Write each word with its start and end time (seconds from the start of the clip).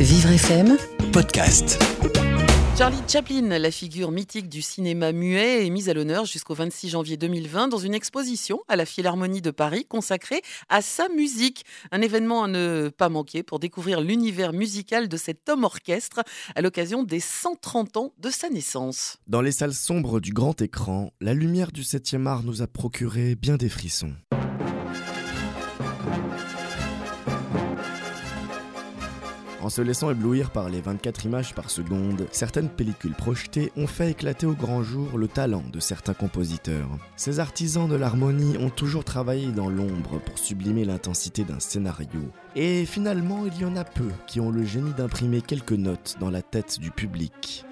Vivre 0.00 0.30
FM 0.30 0.76
podcast. 1.12 1.76
Charlie 2.78 3.02
Chaplin, 3.08 3.58
la 3.58 3.72
figure 3.72 4.12
mythique 4.12 4.48
du 4.48 4.62
cinéma 4.62 5.10
muet, 5.10 5.66
est 5.66 5.70
mise 5.70 5.88
à 5.88 5.94
l'honneur 5.94 6.24
jusqu'au 6.24 6.54
26 6.54 6.90
janvier 6.90 7.16
2020 7.16 7.66
dans 7.66 7.78
une 7.78 7.94
exposition 7.94 8.60
à 8.68 8.76
la 8.76 8.86
Philharmonie 8.86 9.42
de 9.42 9.50
Paris 9.50 9.86
consacrée 9.88 10.40
à 10.68 10.82
sa 10.82 11.08
musique. 11.08 11.64
Un 11.90 12.00
événement 12.00 12.44
à 12.44 12.46
ne 12.46 12.90
pas 12.96 13.08
manquer 13.08 13.42
pour 13.42 13.58
découvrir 13.58 14.00
l'univers 14.00 14.52
musical 14.52 15.08
de 15.08 15.16
cet 15.16 15.48
homme 15.48 15.64
orchestre 15.64 16.22
à 16.54 16.62
l'occasion 16.62 17.02
des 17.02 17.18
130 17.18 17.96
ans 17.96 18.12
de 18.20 18.30
sa 18.30 18.50
naissance. 18.50 19.18
Dans 19.26 19.40
les 19.40 19.50
salles 19.50 19.74
sombres 19.74 20.20
du 20.20 20.32
grand 20.32 20.62
écran, 20.62 21.10
la 21.20 21.34
lumière 21.34 21.72
du 21.72 21.82
7e 21.82 22.26
art 22.26 22.44
nous 22.44 22.62
a 22.62 22.68
procuré 22.68 23.34
bien 23.34 23.56
des 23.56 23.68
frissons. 23.68 24.14
En 29.68 29.70
se 29.70 29.82
laissant 29.82 30.10
éblouir 30.10 30.50
par 30.50 30.70
les 30.70 30.80
24 30.80 31.26
images 31.26 31.54
par 31.54 31.68
seconde, 31.68 32.26
certaines 32.32 32.70
pellicules 32.70 33.12
projetées 33.12 33.70
ont 33.76 33.86
fait 33.86 34.12
éclater 34.12 34.46
au 34.46 34.54
grand 34.54 34.82
jour 34.82 35.18
le 35.18 35.28
talent 35.28 35.62
de 35.70 35.78
certains 35.78 36.14
compositeurs. 36.14 36.88
Ces 37.16 37.38
artisans 37.38 37.86
de 37.86 37.94
l'harmonie 37.94 38.56
ont 38.56 38.70
toujours 38.70 39.04
travaillé 39.04 39.52
dans 39.52 39.68
l'ombre 39.68 40.20
pour 40.24 40.38
sublimer 40.38 40.86
l'intensité 40.86 41.44
d'un 41.44 41.60
scénario. 41.60 42.32
Et 42.56 42.86
finalement, 42.86 43.44
il 43.44 43.60
y 43.60 43.66
en 43.66 43.76
a 43.76 43.84
peu 43.84 44.08
qui 44.26 44.40
ont 44.40 44.50
le 44.50 44.64
génie 44.64 44.94
d'imprimer 44.94 45.42
quelques 45.42 45.72
notes 45.72 46.16
dans 46.18 46.30
la 46.30 46.40
tête 46.40 46.80
du 46.80 46.90
public. 46.90 47.66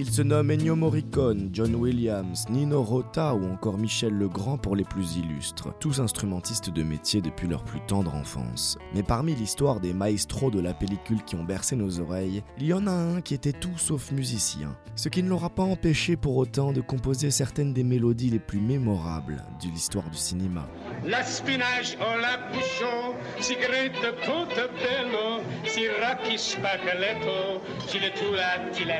Ils 0.00 0.08
se 0.08 0.22
nomment 0.22 0.52
Ennio 0.52 0.76
Morricone, 0.76 1.50
John 1.52 1.74
Williams, 1.74 2.44
Nino 2.48 2.84
Rota 2.84 3.34
ou 3.34 3.44
encore 3.46 3.78
Michel 3.78 4.14
Legrand 4.14 4.56
pour 4.56 4.76
les 4.76 4.84
plus 4.84 5.16
illustres, 5.16 5.74
tous 5.80 5.98
instrumentistes 5.98 6.70
de 6.70 6.84
métier 6.84 7.20
depuis 7.20 7.48
leur 7.48 7.64
plus 7.64 7.80
tendre 7.88 8.14
enfance. 8.14 8.78
Mais 8.94 9.02
parmi 9.02 9.34
l'histoire 9.34 9.80
des 9.80 9.92
maestros 9.92 10.52
de 10.52 10.60
la 10.60 10.72
pellicule 10.72 11.24
qui 11.24 11.34
ont 11.34 11.42
bercé 11.42 11.74
nos 11.74 11.98
oreilles, 11.98 12.44
il 12.58 12.66
y 12.66 12.72
en 12.72 12.86
a 12.86 12.92
un 12.92 13.20
qui 13.20 13.34
était 13.34 13.52
tout 13.52 13.76
sauf 13.76 14.12
musicien, 14.12 14.76
ce 14.94 15.08
qui 15.08 15.20
ne 15.20 15.30
l'aura 15.30 15.50
pas 15.50 15.64
empêché 15.64 16.16
pour 16.16 16.36
autant 16.36 16.72
de 16.72 16.80
composer 16.80 17.32
certaines 17.32 17.72
des 17.72 17.82
mélodies 17.82 18.30
les 18.30 18.38
plus 18.38 18.60
mémorables 18.60 19.42
de 19.60 19.68
l'histoire 19.68 20.08
du 20.08 20.16
cinéma. 20.16 20.68
La 21.04 21.22
spinach 21.24 21.96
o 22.00 22.16
la 22.18 22.38
bouchon, 22.52 23.14
si 23.40 23.54
grete 23.54 24.14
tutto 24.20 24.68
bello, 24.80 25.42
si 25.64 25.86
racchi 25.86 26.36
spaghetto, 26.36 27.62
si 27.86 27.98
le 27.98 28.12
ti 28.72 28.84
la. 28.84 28.98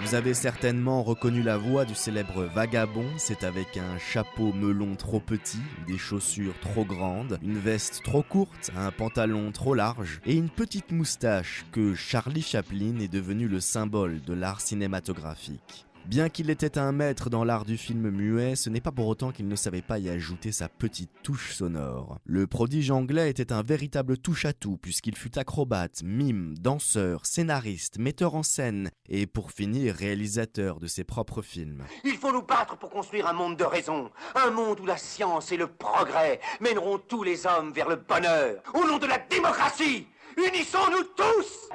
Vous 0.00 0.16
avez 0.16 0.34
certainement 0.34 1.04
reconnu 1.04 1.40
la 1.40 1.56
voix 1.56 1.84
du 1.84 1.94
célèbre 1.94 2.42
vagabond, 2.42 3.06
c'est 3.16 3.44
avec 3.44 3.76
un 3.76 3.96
chapeau 3.98 4.52
melon 4.52 4.96
trop 4.96 5.20
petit, 5.20 5.60
des 5.86 5.98
chaussures 5.98 6.58
trop 6.60 6.84
grandes, 6.84 7.38
une 7.42 7.58
veste 7.58 8.02
trop 8.02 8.24
courte, 8.24 8.72
un 8.76 8.90
pantalon 8.90 9.52
trop 9.52 9.74
large 9.74 10.20
et 10.26 10.34
une 10.34 10.50
petite 10.50 10.90
moustache 10.90 11.64
que 11.70 11.94
Charlie 11.94 12.42
Chaplin 12.42 12.98
est 12.98 13.12
devenu 13.12 13.46
le 13.46 13.60
symbole 13.60 14.20
de 14.22 14.34
l'art 14.34 14.60
cinématographique. 14.60 15.86
Bien 16.06 16.28
qu'il 16.28 16.50
était 16.50 16.78
un 16.78 16.92
maître 16.92 17.30
dans 17.30 17.44
l'art 17.44 17.64
du 17.64 17.76
film 17.76 18.10
muet, 18.10 18.56
ce 18.56 18.68
n'est 18.68 18.80
pas 18.80 18.90
pour 18.90 19.06
autant 19.06 19.30
qu'il 19.30 19.46
ne 19.46 19.54
savait 19.54 19.82
pas 19.82 19.98
y 19.98 20.08
ajouter 20.08 20.50
sa 20.50 20.68
petite 20.68 21.10
touche 21.22 21.52
sonore. 21.54 22.18
Le 22.24 22.46
prodige 22.46 22.90
anglais 22.90 23.30
était 23.30 23.52
un 23.52 23.62
véritable 23.62 24.18
touche-à-tout 24.18 24.76
puisqu'il 24.76 25.16
fut 25.16 25.38
acrobate, 25.38 26.02
mime, 26.02 26.56
danseur, 26.58 27.26
scénariste, 27.26 27.98
metteur 27.98 28.34
en 28.34 28.42
scène 28.42 28.90
et 29.08 29.26
pour 29.26 29.52
finir 29.52 29.94
réalisateur 29.94 30.80
de 30.80 30.86
ses 30.86 31.04
propres 31.04 31.42
films. 31.42 31.84
Il 32.04 32.16
faut 32.16 32.32
nous 32.32 32.42
battre 32.42 32.76
pour 32.76 32.90
construire 32.90 33.28
un 33.28 33.32
monde 33.32 33.56
de 33.56 33.64
raison, 33.64 34.10
un 34.34 34.50
monde 34.50 34.80
où 34.80 34.86
la 34.86 34.96
science 34.96 35.52
et 35.52 35.56
le 35.56 35.68
progrès 35.68 36.40
mèneront 36.60 36.98
tous 36.98 37.22
les 37.22 37.46
hommes 37.46 37.72
vers 37.72 37.88
le 37.88 37.96
bonheur, 37.96 38.62
au 38.74 38.86
nom 38.86 38.98
de 38.98 39.06
la 39.06 39.18
démocratie. 39.18 40.06
Unissons-nous 40.36 41.04
tous 41.16 41.68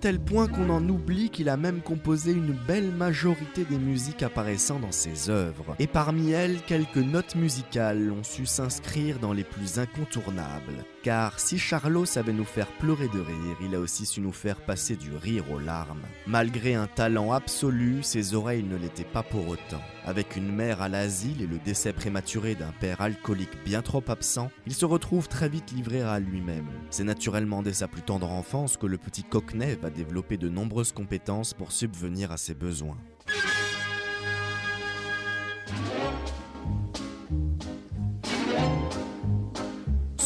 tel 0.00 0.18
point 0.18 0.48
qu'on 0.48 0.70
en 0.70 0.88
oublie 0.88 1.30
qu'il 1.30 1.48
a 1.48 1.56
même 1.56 1.80
composé 1.80 2.32
une 2.32 2.56
belle 2.66 2.90
majorité 2.90 3.64
des 3.64 3.78
musiques 3.78 4.22
apparaissant 4.22 4.78
dans 4.78 4.92
ses 4.92 5.30
œuvres. 5.30 5.74
Et 5.78 5.86
parmi 5.86 6.30
elles, 6.32 6.60
quelques 6.66 6.96
notes 6.96 7.34
musicales 7.34 8.12
ont 8.12 8.24
su 8.24 8.46
s'inscrire 8.46 9.18
dans 9.18 9.32
les 9.32 9.44
plus 9.44 9.78
incontournables. 9.78 10.84
Car 11.06 11.38
si 11.38 11.56
Charlot 11.56 12.04
savait 12.04 12.32
nous 12.32 12.44
faire 12.44 12.66
pleurer 12.66 13.06
de 13.06 13.20
rire, 13.20 13.56
il 13.62 13.76
a 13.76 13.78
aussi 13.78 14.04
su 14.06 14.20
nous 14.20 14.32
faire 14.32 14.60
passer 14.60 14.96
du 14.96 15.14
rire 15.14 15.48
aux 15.52 15.60
larmes. 15.60 16.02
Malgré 16.26 16.74
un 16.74 16.88
talent 16.88 17.30
absolu, 17.30 18.02
ses 18.02 18.34
oreilles 18.34 18.64
ne 18.64 18.74
l'étaient 18.74 19.04
pas 19.04 19.22
pour 19.22 19.46
autant. 19.46 19.80
Avec 20.04 20.34
une 20.34 20.52
mère 20.52 20.82
à 20.82 20.88
l'asile 20.88 21.42
et 21.42 21.46
le 21.46 21.58
décès 21.58 21.92
prématuré 21.92 22.56
d'un 22.56 22.72
père 22.80 23.02
alcoolique 23.02 23.62
bien 23.64 23.82
trop 23.82 24.02
absent, 24.08 24.50
il 24.66 24.74
se 24.74 24.84
retrouve 24.84 25.28
très 25.28 25.48
vite 25.48 25.70
livré 25.70 26.02
à 26.02 26.18
lui-même. 26.18 26.66
C'est 26.90 27.04
naturellement 27.04 27.62
dès 27.62 27.72
sa 27.72 27.86
plus 27.86 28.02
tendre 28.02 28.28
enfance 28.32 28.76
que 28.76 28.86
le 28.86 28.98
petit 28.98 29.22
Cockney 29.22 29.76
va 29.80 29.90
développer 29.90 30.38
de 30.38 30.48
nombreuses 30.48 30.90
compétences 30.90 31.54
pour 31.54 31.70
subvenir 31.70 32.32
à 32.32 32.36
ses 32.36 32.54
besoins. 32.54 32.98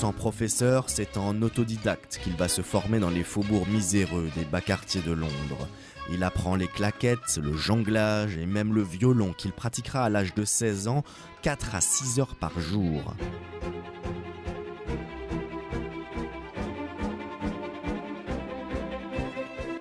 Sans 0.00 0.15
professeur, 0.15 0.88
c'est 0.88 1.19
en 1.19 1.43
autodidacte 1.43 2.21
qu'il 2.25 2.34
va 2.34 2.49
se 2.49 2.62
former 2.62 3.00
dans 3.00 3.11
les 3.11 3.22
faubourgs 3.22 3.69
miséreux 3.69 4.31
des 4.34 4.47
bas 4.47 4.62
quartiers 4.62 5.03
de 5.03 5.12
Londres. 5.12 5.69
Il 6.11 6.25
apprend 6.25 6.56
les 6.56 6.69
claquettes, 6.69 7.37
le 7.37 7.53
jonglage 7.53 8.39
et 8.39 8.47
même 8.47 8.72
le 8.72 8.81
violon 8.81 9.34
qu'il 9.34 9.53
pratiquera 9.53 10.06
à 10.06 10.09
l'âge 10.09 10.34
de 10.34 10.47
16 10.47 10.89
ans 10.89 11.05
4 11.43 11.75
à 11.75 11.83
6 11.83 12.19
heures 12.19 12.34
par 12.34 12.59
jour. 12.59 13.15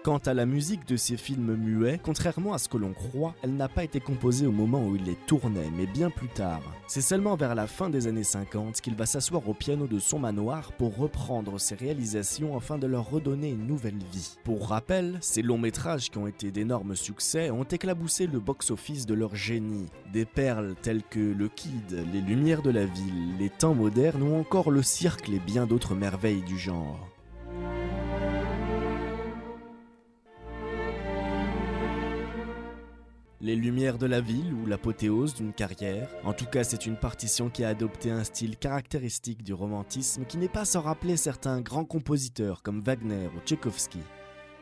Quant 0.09 0.17
à 0.25 0.33
la 0.33 0.47
musique 0.47 0.87
de 0.87 0.97
ces 0.97 1.17
films 1.17 1.55
muets, 1.55 1.99
contrairement 2.01 2.53
à 2.53 2.57
ce 2.57 2.67
que 2.67 2.77
l'on 2.77 2.93
croit, 2.93 3.35
elle 3.43 3.55
n'a 3.55 3.69
pas 3.69 3.83
été 3.83 3.99
composée 3.99 4.47
au 4.47 4.51
moment 4.51 4.83
où 4.83 4.95
il 4.95 5.03
les 5.03 5.13
tournait, 5.13 5.69
mais 5.77 5.85
bien 5.85 6.09
plus 6.09 6.29
tard. 6.29 6.63
C'est 6.87 7.01
seulement 7.01 7.35
vers 7.35 7.53
la 7.53 7.67
fin 7.67 7.91
des 7.91 8.07
années 8.07 8.23
50 8.23 8.81
qu'il 8.81 8.95
va 8.95 9.05
s'asseoir 9.05 9.47
au 9.47 9.53
piano 9.53 9.85
de 9.85 9.99
son 9.99 10.17
manoir 10.17 10.71
pour 10.71 10.97
reprendre 10.97 11.59
ses 11.59 11.75
réalisations 11.75 12.57
afin 12.57 12.79
de 12.79 12.87
leur 12.87 13.07
redonner 13.07 13.49
une 13.49 13.67
nouvelle 13.67 13.99
vie. 14.11 14.35
Pour 14.43 14.69
rappel, 14.69 15.19
ces 15.21 15.43
longs 15.43 15.59
métrages 15.59 16.09
qui 16.09 16.17
ont 16.17 16.25
été 16.25 16.49
d'énormes 16.49 16.95
succès 16.95 17.51
ont 17.51 17.61
éclaboussé 17.61 18.25
le 18.25 18.39
box-office 18.39 19.05
de 19.05 19.13
leur 19.13 19.35
génie. 19.35 19.85
Des 20.11 20.25
perles 20.25 20.73
telles 20.81 21.03
que 21.03 21.19
Le 21.19 21.49
Kid, 21.49 22.03
Les 22.11 22.21
Lumières 22.21 22.63
de 22.63 22.71
la 22.71 22.85
Ville, 22.85 23.37
Les 23.37 23.51
Temps 23.51 23.75
modernes 23.75 24.23
ou 24.23 24.33
encore 24.33 24.71
Le 24.71 24.81
Cirque 24.81 25.29
et 25.29 25.37
bien 25.37 25.67
d'autres 25.67 25.93
merveilles 25.93 26.41
du 26.41 26.57
genre. 26.57 27.07
Les 33.41 33.55
lumières 33.55 33.97
de 33.97 34.05
la 34.05 34.19
ville 34.19 34.53
ou 34.53 34.65
l'apothéose 34.65 35.33
d'une 35.33 35.53
carrière. 35.53 36.09
En 36.25 36.33
tout 36.33 36.45
cas, 36.45 36.65
c'est 36.65 36.85
une 36.85 36.97
partition 36.97 37.49
qui 37.49 37.63
a 37.63 37.69
adopté 37.69 38.11
un 38.11 38.25
style 38.25 38.57
caractéristique 38.57 39.43
du 39.43 39.53
romantisme 39.53 40.25
qui 40.25 40.37
n'est 40.37 40.49
pas 40.49 40.65
sans 40.65 40.81
rappeler 40.81 41.15
certains 41.15 41.61
grands 41.61 41.85
compositeurs 41.85 42.61
comme 42.61 42.81
Wagner 42.81 43.29
ou 43.33 43.39
Tchaïkovski. 43.45 43.99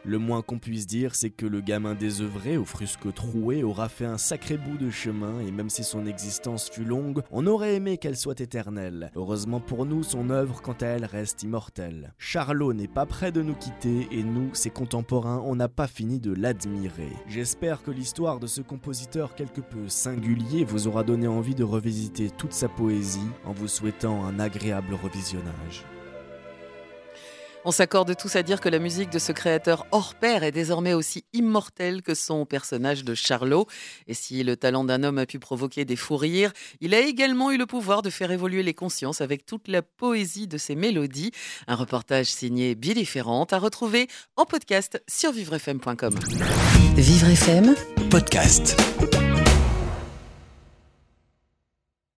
Le 0.08 0.20
moins 0.20 0.42
qu'on 0.42 0.58
puisse 0.58 0.88
dire, 0.88 1.16
c'est 1.16 1.32
que 1.32 1.46
le 1.46 1.60
gamin 1.60 1.94
désœuvré 1.94 2.56
au 2.56 2.64
frusque 2.64 3.14
troué 3.14 3.62
aura 3.62 3.90
fait 3.90 4.06
un 4.06 4.18
sacré 4.18 4.58
bout 4.58 4.78
de 4.78 4.90
chemin 4.90 5.42
et 5.42 5.52
même 5.52 5.70
si 5.70 5.84
son 5.84 6.06
existence 6.06 6.70
fut 6.70 6.86
longue, 6.86 7.24
on 7.30 7.46
aurait 7.46 7.76
aimé 7.76 7.98
qu'elle 7.98 8.16
soit 8.16 8.40
éternelle. 8.40 9.12
Heureusement 9.18 9.60
pour 9.60 9.86
nous, 9.86 10.04
son 10.04 10.30
œuvre 10.30 10.62
quant 10.62 10.78
à 10.80 10.86
elle 10.86 11.04
reste 11.04 11.44
immortelle. 11.44 12.14
Charlot 12.20 12.72
n'est 12.72 12.88
pas 12.88 13.06
prêt 13.06 13.34
de 13.34 13.42
nous 13.42 13.54
quitter 13.54 14.08
et 14.10 14.24
nous, 14.24 14.56
ses 14.56 14.70
contemporains, 14.70 15.44
on 15.44 15.58
n'a 15.58 15.68
pas 15.68 15.88
fini 15.88 16.22
de 16.22 16.32
l'admirer. 16.32 17.12
J'espère 17.28 17.84
que 17.84 17.92
l'histoire 17.92 18.40
de 18.40 18.48
ce 18.48 18.62
compositeur 18.62 19.36
quelque 19.36 19.60
peu 19.60 19.90
singulier 19.90 20.64
vous 20.64 20.88
aura 20.88 21.04
donné 21.04 21.28
envie 21.28 21.54
de 21.54 21.66
revisiter 21.66 22.30
toute 22.30 22.54
sa 22.54 22.70
poésie 22.70 23.20
en 23.44 23.52
vous 23.52 23.68
souhaitant 23.68 24.24
un 24.24 24.40
agréable 24.40 24.94
revisionnage. 24.94 25.84
On 27.68 27.72
s'accorde 27.72 28.16
tous 28.16 28.34
à 28.38 28.44
dire 28.44 28.62
que 28.62 28.70
la 28.70 28.80
musique 28.80 29.10
de 29.10 29.20
ce 29.20 29.34
créateur 29.34 29.88
hors 29.92 30.16
pair 30.16 30.44
est 30.44 30.54
désormais 30.54 30.94
aussi 30.94 31.26
immortelle 31.34 32.02
que 32.02 32.16
son 32.16 32.46
personnage 32.46 33.04
de 33.04 33.14
Charlot. 33.14 33.68
Et 34.08 34.14
si 34.14 34.42
le 34.42 34.56
talent 34.56 34.86
d'un 34.86 35.04
homme 35.04 35.18
a 35.18 35.26
pu 35.26 35.38
provoquer 35.38 35.84
des 35.84 35.98
fous 35.98 36.16
rires, 36.16 36.54
il 36.80 36.94
a 36.94 37.02
également 37.02 37.52
eu 37.52 37.58
le 37.58 37.66
pouvoir 37.66 38.04
de 38.04 38.10
faire 38.10 38.32
évoluer 38.32 38.64
les 38.64 38.74
consciences 38.74 39.20
avec 39.20 39.46
toute 39.46 39.68
la 39.68 39.82
poésie 39.82 40.48
de 40.48 40.58
ses 40.58 40.76
mélodies. 40.76 41.32
Un 41.68 41.76
reportage 41.76 42.28
signé 42.28 42.74
Billy 42.74 43.04
Ferrand 43.04 43.44
à 43.52 43.60
retrouver 43.60 44.08
en 44.38 44.46
podcast 44.46 45.04
sur 45.06 45.34
vivrefm.com. 45.34 46.16
Vivre 46.96 47.28
FM 47.28 47.76
Podcast. 48.10 48.78